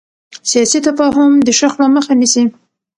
[0.49, 2.43] سیاسي تفاهم د شخړو مخه نیسي